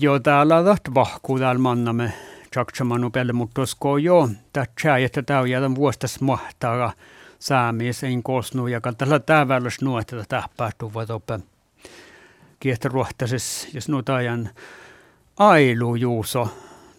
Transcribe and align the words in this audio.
Jo 0.00 0.18
täällä 0.18 0.56
on 0.56 0.64
vahkuu 0.94 1.38
täällä 1.38 1.58
mannamme 1.58 2.12
jaksamanu 2.56 3.10
pelle, 3.10 3.32
mutta 3.32 3.54
tuosko 3.54 3.98
jo 3.98 4.28
tämä 4.52 4.98
että 4.98 5.22
tämä 5.22 5.40
on 5.40 5.50
jätän 5.50 5.74
vuostas 5.74 6.20
mahtaa 6.20 6.92
saamies 7.38 8.04
ei 8.04 8.22
kosnu 8.22 8.66
ja 8.66 8.80
tällä 8.98 9.18
tavalla 9.18 9.68
nuotta 9.82 10.24
tapahtuu 10.28 10.92
voi 10.94 11.06
oppe 11.08 11.38
kiehtoruohtaisessa, 12.60 13.68
jos 13.74 13.88
nuota 13.88 14.14
ajan 14.14 14.50
ailu 15.38 15.94
juuso. 15.94 16.48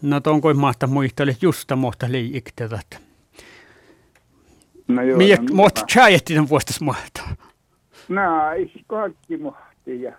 No 0.02 0.20
onko 0.26 0.54
mahta 0.54 0.86
muistele 0.86 1.36
justa 1.42 1.76
mohta 1.76 2.06
liikteet. 2.10 3.00
No 4.88 5.02
joo. 5.02 5.18
Miek 5.18 5.40
no, 5.40 5.54
mohta 5.54 5.82
tämän 6.34 6.48
vuostas 6.48 6.80
mahtaa. 6.80 7.36
No, 8.08 8.52
ei 8.52 8.72
kaikki 8.86 9.36
mohti 9.36 10.02
ja 10.02 10.12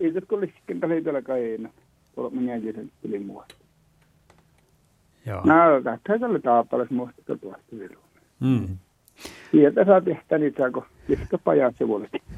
ei 0.00 0.12
se 0.12 0.20
kuitenkin 0.20 0.80
tällä 0.80 1.22
kaina. 1.22 1.70
Tuolla 2.14 2.30
minä 2.30 2.56
jäsen 2.56 2.92
tuli 3.02 3.18
muosta. 3.18 3.54
Joo. 5.26 5.42
No, 5.44 5.54
tästä 5.84 6.26
oli 6.26 6.40
taapalas 6.40 6.90
muista 6.90 7.22
tuosta 7.24 7.78
viruun. 7.78 8.04
Mm. 8.40 8.78
Sieltä 9.50 9.84
saa 9.84 10.00
tehdä 10.00 10.38
niitä, 10.38 10.70
kun 10.70 10.84
liska 11.08 11.38
pajat 11.38 11.74
se 11.78 11.88
vuolesti. 11.88 12.22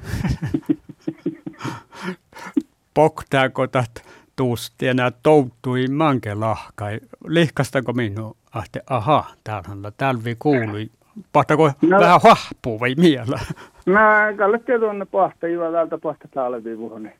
Poktaako 2.95 3.66
tat 3.66 4.05
tuusti 4.37 4.87
ja 4.87 4.95
nää 4.95 5.12
touttui 5.23 5.88
manke 5.88 6.34
lahkai. 6.34 7.01
Lihkastako 7.27 7.93
minun? 7.93 8.37
Ahte, 8.52 8.82
aha, 8.91 9.24
täällä 9.45 9.91
talvi 9.96 10.37
kuului. 10.38 10.91
Pahtako 11.32 11.73
no, 11.82 12.01
vähän 12.01 12.20
hahpuu 12.23 12.80
vai 12.80 12.95
miellä? 12.95 13.38
No, 13.87 14.01
kallettiin 14.37 14.80
tuonne 14.80 15.04
pahtajiva 15.04 15.73
täältä 15.73 15.98
pahta 15.98 16.29
talvi 16.34 16.79
vuonna. 16.79 17.10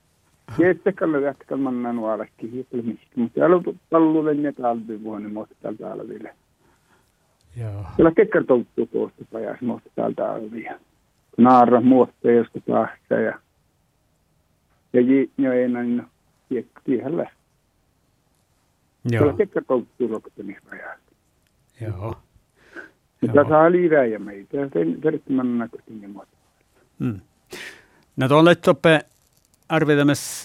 Kiittäkällä 0.56 1.19
jätkäl 1.19 1.56
mannan 1.56 1.97
nuorekki 1.97 2.52
hiiplemistä, 2.52 3.06
mutta 3.15 3.47
alo 3.47 3.62
pallulen 3.91 4.42
ja 4.42 4.52
talvi 4.52 5.02
vuonna 5.02 5.47
täältä 5.62 5.84
talville. 5.84 6.34
Joo. 7.61 7.84
Kyllä 7.97 8.12
kekkar 8.17 8.44
touttuu 8.44 8.86
tuosta 8.86 9.25
pajas 9.33 9.59
täältä 9.94 10.22
talvia. 10.22 10.78
Naara 11.39 11.81
muotta 11.81 12.31
josta 12.31 12.61
tahta 12.61 13.14
ja 13.14 13.39
ja 14.92 15.00
jo 15.39 15.53
ei 15.53 15.69
näin 15.69 16.03
siihen 16.87 17.16
lähtee. 17.16 17.42
Joo. 19.05 19.22
Kyllä 19.22 19.37
kekkar 19.37 19.64
touttuu 19.64 20.09
rokottamista 20.09 20.62
pajasta. 20.70 21.12
Joo. 21.81 22.14
Mutta 23.20 23.48
saa 23.48 23.72
liivää 23.72 24.05
ja 24.05 24.19
meitä. 24.19 24.56
Tervetuloa 25.03 25.44
näköisesti 25.44 25.94
niin 25.94 26.11
muuta. 26.11 26.37
Mm. 26.98 27.20
No 28.16 28.28
tuolle 28.28 28.55
toppe 28.55 29.00
arvitamas 29.73 30.45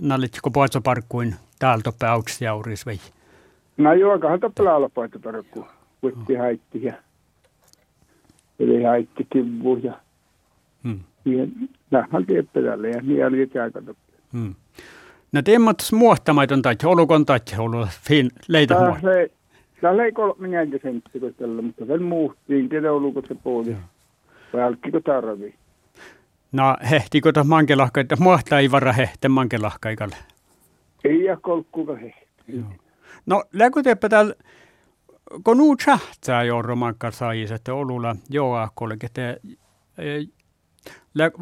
nallitko 0.00 0.50
poitsoparkkuin 0.50 1.34
täällä 1.58 1.82
toppe 1.82 2.06
auksiauris 2.06 2.86
vai? 2.86 2.98
No 3.76 3.92
joo, 3.92 4.18
kahden 4.18 4.40
toppe 4.40 4.62
lailla 4.62 4.88
poitsoparkku. 4.88 5.66
Kuitti 6.00 6.34
haitti 6.34 6.84
ja 6.84 6.94
eli 8.58 8.82
haitti 8.82 9.26
kivu 9.32 9.76
ja 9.82 10.00
hmm. 10.84 11.00
tiepperälle 12.26 12.88
ja 12.88 13.00
niin 13.02 13.26
oli 13.26 13.50
aika 13.62 13.82
toppe. 13.82 14.12
Hmm. 14.32 14.54
No 15.32 15.42
teemmat 15.42 15.76
muohtamaiton 15.92 16.62
tai 16.62 16.76
olukon 16.84 17.26
tai 17.26 17.38
ollut 17.58 17.88
fin 17.88 18.30
leitä 18.48 18.74
muohta. 18.74 19.08
Täällä 19.80 20.04
ei 20.04 20.12
kolme 20.12 20.48
minäkin 20.48 20.80
sentti, 20.82 21.20
kun 21.20 21.34
tällä, 21.34 21.62
mutta 21.62 21.86
sen 21.86 22.02
muuttiin, 22.02 22.68
ketä 22.68 22.92
olukot 22.92 23.26
se 23.28 23.34
puoli. 23.34 23.76
Vai 24.52 24.62
alkkiko 24.62 25.00
tarvii? 25.00 25.54
No 26.54 26.76
hehtikö 26.90 27.32
tuossa 27.32 27.48
mankelahka, 27.48 28.00
että 28.00 28.16
muahtaa 28.16 28.58
ei 28.58 28.70
vara 28.70 28.92
hehten 28.92 29.30
mankelahkaikalle? 29.30 30.16
Ei 31.04 31.24
ja 31.24 31.36
kolkkuka 31.36 31.96
hehti. 31.96 32.64
No 33.26 33.44
läkuteppä 33.52 34.08
täällä, 34.08 34.34
kun 35.44 35.58
nuu 35.58 35.76
tsähtsää 35.76 36.42
jorro 36.42 36.76
mankka 36.76 37.10
saajis, 37.10 37.52
että 37.52 37.74
olulla 37.74 38.16
joakkolle, 38.30 38.96
että 39.02 39.36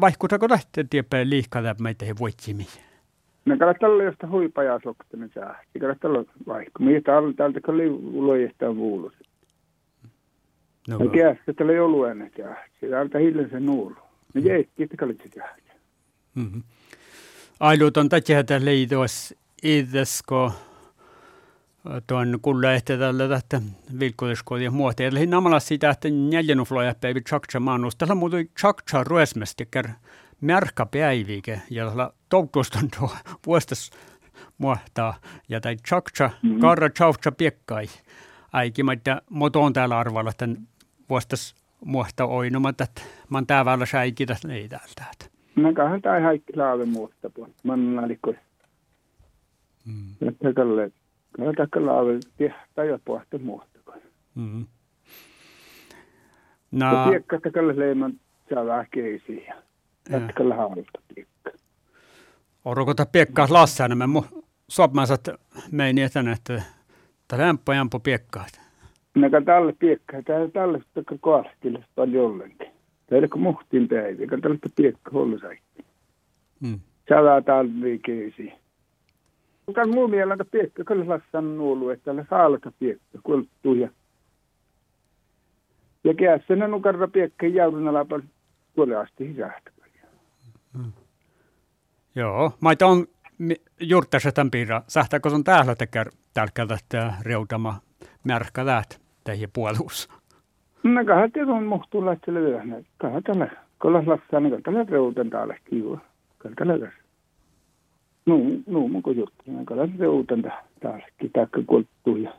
vaihkuutako 0.01 0.49
lähtee 0.49 0.85
tiepä 0.89 1.17
liikkaa 1.29 1.75
meitä 1.81 2.05
he 2.05 2.13
voitsimiin? 2.19 2.67
No 3.45 3.57
kyllä 3.57 3.73
tällä 3.73 4.03
josta 4.03 4.27
huipajaa 4.27 4.79
soktainen 4.83 5.31
sähti, 5.33 5.79
kyllä 5.79 5.95
tällä 5.95 6.23
vaihku. 6.47 6.83
Mitä 6.83 7.01
täällä 7.01 7.33
täältä 7.33 7.61
kyllä 7.61 7.83
ulojesta 8.13 8.75
vuulus. 8.75 9.13
No, 10.87 10.97
no. 10.97 11.07
Kiästä 11.09 11.53
tällä 11.53 11.73
ei 11.73 11.79
ollut 11.79 12.07
ennen 12.07 12.31
sähti, 12.37 12.89
täältä 12.89 13.19
hillen 13.19 13.49
se 13.49 13.59
nuulu. 13.59 13.95
No 14.33 14.41
jäi, 14.41 14.65
kiitos 14.75 14.97
kalitsi 14.97 15.29
sähti. 15.35 15.71
Mm-hmm. 16.35 16.63
Ailut 17.59 17.97
on 17.97 18.09
tätä 18.09 18.65
leitos 18.65 19.33
idasko 19.63 20.53
tuon 22.07 22.39
kulla 22.41 22.73
ehtä 22.73 22.97
tällä 22.97 23.27
tästä 23.27 23.61
vilkkuuskoodien 23.99 24.73
muotia. 24.73 25.07
Eli 25.07 25.25
namalla 25.25 25.59
sitä, 25.59 25.89
että 25.89 26.09
neljänufloja 26.09 26.95
päivä 27.01 27.19
chakcha 27.19 27.59
maanus. 27.59 27.95
Tällä 27.95 28.15
muuten 28.15 28.49
chakcha 28.59 29.03
ruesmesti 29.03 29.67
märkä 30.41 30.85
päivike, 30.85 31.61
ja 31.69 32.11
toukkoston 32.29 32.89
tuo 32.99 33.15
vuostas 33.45 33.91
muohtaa. 34.57 35.15
Ja 35.49 35.61
tai 35.61 35.75
chakcha, 35.75 36.29
mm-hmm. 36.43 36.59
karra 36.59 36.89
chaucha 36.89 37.31
piekkai. 37.31 37.87
Aikin, 38.53 38.91
että 38.91 39.21
motoon 39.29 39.73
täällä 39.73 39.99
arvalla, 39.99 40.29
että 40.29 40.47
vuostas 41.09 41.55
muohta 41.85 42.25
oinomat, 42.25 42.81
että 42.81 43.01
man 43.29 43.47
täällä 43.47 43.85
säikitä 43.85 44.35
ei 44.49 44.69
täältä. 44.69 45.25
No 45.55 45.73
kahden 45.73 46.01
tai 46.01 46.21
haikki 46.21 46.55
laave 46.55 46.85
muosta 46.85 47.29
puolta. 47.29 47.53
Man 47.63 47.99
alikko. 47.99 48.33
Mm. 49.85 50.27
Että 50.27 50.53
kalle, 50.55 50.91
kalle 51.37 51.53
takka 51.53 51.85
laave 51.85 52.19
tehtää 52.37 52.85
ja 52.85 52.99
puolta 53.05 53.39
muosta. 53.39 53.73
Mm. 54.35 54.65
No. 56.71 56.85
Ja 56.85 57.07
piekka 57.09 57.39
kalle 57.53 57.79
leiman 57.79 58.13
saa 58.53 58.65
vähän 58.65 58.87
keisiä. 58.91 59.55
Jatkalla 60.09 60.55
haalta 60.55 61.01
piekka. 61.15 61.51
Orokota 62.65 63.05
piekkaa 63.05 63.47
lassaan, 63.49 63.97
me 63.97 64.21
sopmansat 64.67 65.27
meini 65.71 66.01
etän, 66.01 66.27
että 66.27 66.61
tämä 67.27 67.43
lämpö 67.43 67.75
jampo 67.75 67.99
piekkaa. 67.99 68.45
Näkä 69.15 69.41
tälle 69.41 69.73
piekkaa, 69.79 70.21
tämä 70.23 70.47
tälle 70.53 70.81
kaastille 71.21 71.85
paljon 71.95 72.23
jollekin. 72.23 72.71
Tämä 73.07 73.21
ei 73.21 73.27
muhtiin 73.35 73.87
päivä, 73.87 74.21
eikä 74.21 74.37
tälle 74.37 74.57
piekka 74.75 75.11
hullu 75.13 75.39
saikki. 75.39 75.85
Mm. 76.59 76.79
Sälää 77.09 77.41
täällä 77.41 77.71
liikeisiin. 77.79 78.53
Mutta 79.65 79.87
muu 79.87 80.07
mielestä 80.07 80.45
piekka, 80.45 80.83
kyllä 80.83 81.07
lassan 81.07 81.57
nuolu, 81.57 81.89
että 81.89 82.05
tällä 82.05 82.25
saalka 82.29 82.71
piekka, 82.79 83.19
kulttuu 83.23 83.73
ja 83.73 83.89
kässä 86.13 86.67
nukarra 86.67 87.07
piekka 87.07 87.47
jäydyn 87.47 87.87
alapal 87.87 88.21
tuolle 88.75 88.95
asti 88.95 89.27
hisähtä. 89.27 89.71
Mm. 90.73 90.91
Joo, 92.15 92.51
mä 92.61 92.69
on 92.81 93.07
juurtaisen 93.79 94.51
piirra. 94.51 94.81
Sähtääkö 94.87 95.29
on 95.29 95.43
täällä 95.43 95.75
tekee 95.75 96.05
tälkältä 96.33 96.77
reutama 97.21 97.79
märkä 98.23 98.65
läht 98.65 99.02
teihin 99.23 99.49
puoluus? 99.53 100.09
No 100.83 101.05
kahden 101.05 101.31
tiedon 101.31 101.63
muhtuu 101.63 102.05
lähtee 102.05 102.33
lyöhne. 102.33 102.85
Kahden 102.97 103.23
tällä, 103.23 103.47
kollas 103.77 104.07
lassaa, 104.07 104.39
niin 104.39 104.63
tällä 104.63 104.85
reuten 104.89 105.29
täällä 105.29 105.55
kiva. 105.65 105.97
Kahden 106.37 106.55
tällä 106.55 106.79
tässä. 106.79 107.03
No, 108.25 108.35
no, 108.67 108.87
mun 108.87 109.03
kun 109.03 109.17
juttu, 109.17 109.43
niin 109.45 109.65
kahden 109.65 109.99
reuten 109.99 110.41
täällä, 110.81 111.07
taakka 111.33 111.61
kulttuu 111.67 112.17
ja 112.17 112.33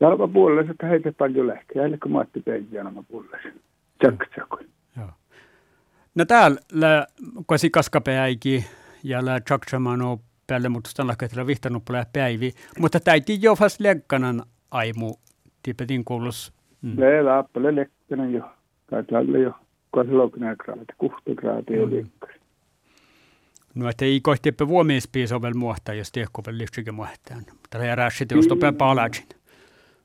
Jalka 0.00 0.28
puolella, 0.28 0.70
että 0.70 0.86
heitä 0.86 1.12
paljon 1.12 1.46
lähtee. 1.46 1.82
Äille 1.82 1.98
kun 1.98 2.12
Matti 2.12 2.40
Peijana 2.40 3.04
puolella. 3.08 3.36
Tsak, 3.98 4.28
tsak. 4.30 4.70
No 6.14 6.24
täällä 6.24 7.06
kosi 7.46 7.70
kaskapäikin 7.70 8.64
ja 9.04 9.24
lä 9.24 9.40
chakchamano 9.40 10.20
päälle, 10.46 10.68
mutta 10.68 10.90
tällä 10.96 11.14
hetkellä 11.20 11.46
vihtanut 11.46 11.82
päivi. 12.12 12.52
Mutta 12.78 13.00
täytyy 13.00 13.36
jo 13.40 13.54
fast 13.54 13.80
lekkanan 13.80 14.42
aimu 14.70 15.14
tipetin 15.62 16.04
kuulus. 16.04 16.52
Mm. 16.82 17.00
Le 17.00 17.22
laappale 17.22 17.76
lekkanan 17.76 18.32
jo. 18.32 18.50
Tai 18.90 19.04
tällä 19.04 19.38
jo 19.38 19.52
kasiloknää 19.90 20.56
graati, 20.56 20.92
kuhtograati 20.98 21.74
jo 21.74 21.90
lekkari. 21.90 22.40
No, 23.74 23.88
että 23.88 24.04
ei 24.04 24.20
kohti 24.20 24.48
eppä 24.48 24.68
vuomiispiiso 24.68 25.42
vielä 25.42 25.54
muohtaa, 25.54 25.94
jos 25.94 26.12
tiekko 26.12 26.42
vielä 26.46 26.58
liiksikin 26.58 26.94
muohtaa. 26.94 27.36
Mutta 27.36 27.78
herää 27.78 28.10
sitten, 28.10 28.36
jos 28.36 28.46
topea 28.46 28.72
palajin 28.72 29.24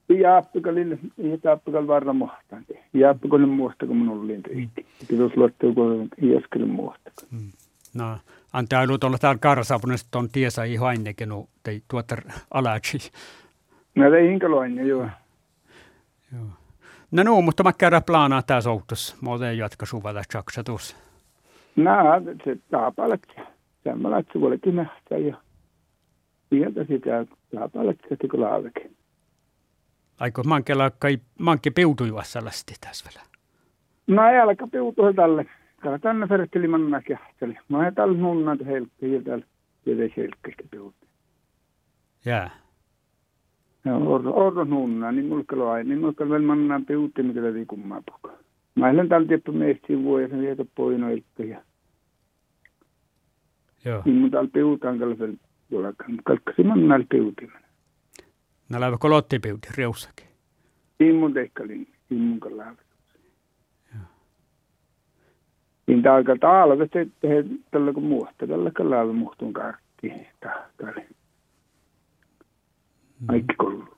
jääppikalille, 0.09 0.97
jääppikalille 1.43 1.87
varra 1.87 2.13
muhtaan. 2.13 2.65
Jääppikalille 2.93 3.53
muista, 3.53 3.87
kun 3.87 3.97
minulla 3.97 4.23
oli. 4.23 4.69
Kiitos 5.07 5.37
luottuu, 5.37 5.73
kun 5.73 6.09
jäskelin 6.21 6.69
muista. 6.69 7.11
Mm. 7.31 7.51
No, 7.93 8.17
antaa 8.53 8.81
ollut 8.81 9.03
olla 9.03 9.17
täällä 9.17 9.39
karsapunesta 9.39 10.19
on 10.19 10.29
tiesä 10.29 10.63
ihan 10.63 10.95
ennenkin, 10.95 11.29
tei 11.63 11.81
tuota 11.87 12.15
alaksi. 12.51 13.11
No, 13.95 14.13
ei 14.13 14.29
hinkaloin, 14.29 14.87
joo. 14.87 15.07
Joo. 16.33 16.45
No, 17.11 17.23
no, 17.23 17.41
mutta 17.41 17.63
mä 17.63 17.73
käydään 17.73 18.03
planaa 18.03 18.41
tää 18.41 18.61
soutus. 18.61 19.17
Mä 19.21 19.31
otan 19.31 19.57
jatka 19.57 19.85
suvata 19.85 20.21
jaksatus. 20.33 20.97
No, 21.75 21.91
se 22.43 22.57
taapalat. 22.71 23.21
Semmoinen, 23.83 24.19
että 24.19 24.33
se 24.33 24.41
voikin 24.41 24.75
nähdä 24.75 25.17
ja 25.17 25.37
Sieltä 26.49 26.83
sitä 26.83 27.25
saa 27.55 27.69
palkkaa 27.69 28.17
kun 28.31 28.41
laavekin. 28.41 28.95
Aiko 30.19 30.43
mankella 30.43 30.91
kai 30.99 31.17
mankke 31.39 31.71
peutuivassa 31.71 32.45
lasti 32.45 32.73
tässä 32.81 33.09
vielä? 33.09 33.27
No 34.07 34.29
ei 34.29 34.39
alka 34.39 34.67
peutua 34.67 35.13
tälle. 35.13 35.45
Täällä 35.81 35.99
tänne 35.99 36.29
verratteli 36.29 36.67
manna 36.67 37.01
kähteli. 37.01 37.57
Mä 37.69 37.87
en 37.87 37.95
täällä 37.95 38.17
nunna 38.17 38.57
helkki 38.65 39.13
ja 39.13 39.21
täällä 39.21 39.45
tietää 39.83 40.07
helkkistä 40.17 40.63
peutua. 40.71 41.07
Jää. 42.25 42.43
Ja 42.43 42.49
orro, 43.93 44.63
nunna, 44.63 45.11
niin 45.11 45.25
mulla 45.25 45.73
aina, 45.73 45.89
niin 45.89 46.01
vielä 46.01 46.39
manna 46.39 46.81
peutti, 46.87 47.23
mikä 47.23 47.41
täytyy 47.41 47.65
kummaa 47.65 48.01
pukaa. 48.11 48.37
Mä 48.75 48.89
olen 48.89 49.09
täällä 49.09 49.27
tiedä 49.27 49.51
meistä 49.51 49.87
vuoja, 50.03 50.27
ja 50.27 50.55
se 50.55 50.65
poino 50.75 51.09
ja 51.09 51.61
Joo. 53.85 54.01
niin 54.05 54.15
mun 54.15 54.31
täällä 54.31 54.49
peutaan 54.53 54.99
kalvel 54.99 55.33
tuollakaan. 55.69 56.17
Kalkkasi 56.23 56.63
manna 56.63 56.99
peutimena. 57.09 57.65
Nä 58.69 58.79
läivä 58.79 58.97
kolotti 58.99 59.39
peuti 59.39 59.67
reussakin. 59.77 60.27
Niin 60.99 61.15
mun 61.15 61.33
teikkalin, 61.33 61.87
niin 62.09 62.21
mun 62.21 62.39
kallaan. 62.39 62.77
Niin 65.87 66.01
tää 66.01 66.13
aika 66.13 66.35
talvet, 66.39 66.95
että 66.95 67.27
he 67.27 67.45
tällä 67.71 67.93
kun 67.93 68.03
muusta, 68.03 68.47
tällä 68.47 68.71
kalalla 68.71 69.13
muhtun 69.13 69.53
kaikki. 69.53 70.13
hay 73.27 73.43
que 73.45 73.55
con 73.55 73.94